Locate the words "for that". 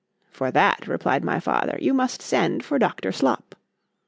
0.31-0.87